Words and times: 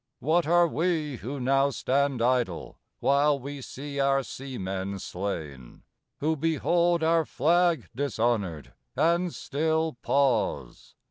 What 0.19 0.47
are 0.47 0.67
we 0.67 1.17
who 1.17 1.39
now 1.39 1.69
stand 1.69 2.23
idle 2.23 2.79
while 3.01 3.39
we 3.39 3.61
see 3.61 3.99
our 3.99 4.23
seamen 4.23 4.97
slain? 4.97 5.83
Who 6.21 6.35
behold 6.35 7.03
our 7.03 7.23
flag 7.23 7.87
dishonored, 7.95 8.73
and 8.95 9.31
still 9.31 9.97
pause! 10.01 10.95